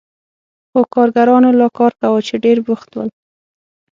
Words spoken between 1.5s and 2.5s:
لا کار کاوه چې